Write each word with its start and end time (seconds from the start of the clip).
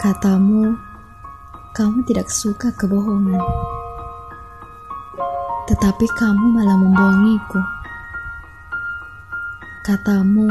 Katamu, 0.00 0.80
kamu 1.76 2.00
tidak 2.08 2.32
suka 2.32 2.72
kebohongan. 2.72 3.36
Tetapi 5.68 6.06
kamu 6.16 6.56
malah 6.56 6.72
membohongiku. 6.72 7.60
Katamu, 9.84 10.48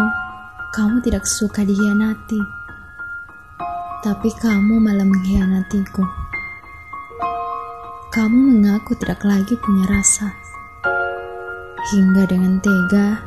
kamu 0.69 1.01
tidak 1.01 1.25
suka 1.25 1.65
dihianati. 1.65 2.37
Tapi 4.05 4.29
kamu 4.37 4.85
malah 4.85 5.09
mengkhianatiku. 5.09 6.05
Kamu 8.13 8.37
mengaku 8.53 9.01
tidak 9.01 9.25
lagi 9.25 9.57
punya 9.57 9.89
rasa. 9.89 10.29
Hingga 11.89 12.29
dengan 12.29 12.61
tega, 12.61 13.17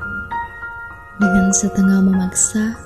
dengan 1.19 1.51
setengah 1.51 1.99
memaksa, 1.99 2.79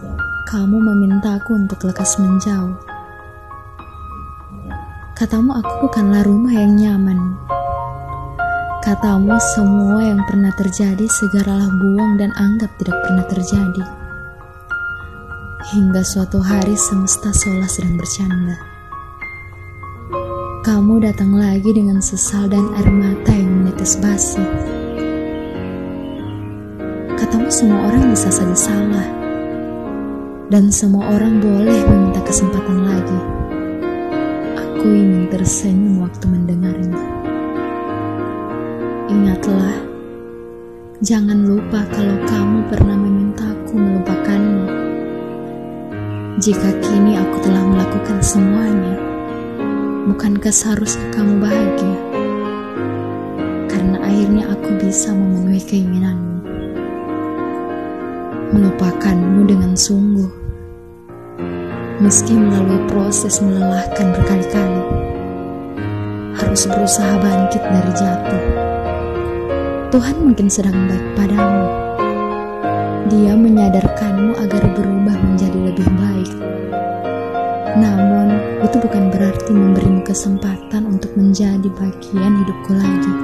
kamu 0.48 0.80
memintaku 0.80 1.53
untuk 1.53 1.84
lekas 1.84 2.16
menjauh. 2.16 2.95
Katamu 5.16 5.48
aku 5.48 5.88
bukanlah 5.88 6.29
rumah 6.29 6.52
yang 6.52 6.77
nyaman. 6.77 7.41
Katamu 8.84 9.41
semua 9.56 10.05
yang 10.05 10.20
pernah 10.29 10.52
terjadi 10.52 11.09
segeralah 11.09 11.73
buang 11.73 12.20
dan 12.20 12.37
anggap 12.37 12.69
tidak 12.77 13.01
pernah 13.01 13.25
terjadi. 13.25 13.84
Hingga 15.73 16.05
suatu 16.05 16.37
hari 16.45 16.77
semesta 16.77 17.33
seolah 17.33 17.65
sedang 17.65 17.97
bercanda. 17.97 18.61
Kamu 20.69 21.01
datang 21.01 21.33
lagi 21.33 21.73
dengan 21.73 22.05
sesal 22.05 22.53
dan 22.53 22.69
air 22.77 22.92
mata 22.92 23.33
yang 23.33 23.64
menetes 23.64 23.97
basi. 23.97 24.45
Katamu 27.17 27.48
semua 27.48 27.89
orang 27.89 28.12
bisa 28.12 28.28
saja 28.28 28.53
salah. 28.53 29.09
Dan 30.53 30.69
semua 30.69 31.09
orang 31.09 31.41
boleh 31.41 31.89
meminta 31.89 32.20
kesempatan 32.20 32.75
tersenyum 35.37 36.01
waktu 36.01 36.33
mendengarnya. 36.33 36.97
Ingatlah, 39.12 39.84
jangan 41.05 41.45
lupa 41.45 41.84
kalau 41.93 42.17
kamu 42.25 42.65
pernah 42.73 42.97
memintaku 42.97 43.77
melupakanmu. 43.77 44.65
Jika 46.41 46.73
kini 46.81 47.20
aku 47.20 47.37
telah 47.45 47.69
melakukan 47.69 48.17
semuanya, 48.25 48.97
bukankah 50.09 50.48
seharusnya 50.48 51.05
kamu 51.12 51.37
bahagia? 51.37 52.00
Karena 53.69 54.00
akhirnya 54.09 54.45
aku 54.56 54.73
bisa 54.81 55.12
memenuhi 55.12 55.61
keinginanmu. 55.61 56.37
Melupakanmu 58.56 59.45
dengan 59.45 59.77
sungguh 59.77 60.33
meski 61.97 62.37
melalui 62.37 62.81
proses 62.89 63.41
melelahkan 63.41 64.12
berkali-kali. 64.12 65.06
Harus 66.37 66.69
berusaha 66.69 67.17
bangkit 67.17 67.65
dari 67.65 67.92
jatuh. 67.97 68.45
Tuhan 69.89 70.17
mungkin 70.20 70.53
sedang 70.53 70.77
baik 70.84 71.06
padamu. 71.17 71.65
Dia 73.09 73.33
menyadarkanmu 73.33 74.37
agar 74.45 74.62
berubah 74.77 75.17
menjadi 75.17 75.59
lebih 75.73 75.89
baik. 75.97 76.33
Namun, 77.81 78.37
itu 78.61 78.77
bukan 78.77 79.09
berarti 79.09 79.53
memberimu 79.56 80.05
kesempatan 80.05 80.89
untuk 80.91 81.12
menjadi 81.17 81.69
bagian 81.73 82.33
hidupku 82.45 82.73
lagi. 82.77 83.15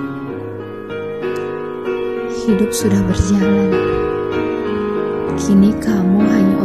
Hidup 2.48 2.70
sudah 2.72 3.00
berjalan. 3.04 3.70
Kini 5.36 5.74
kamu 5.82 6.20
hanya 6.24 6.56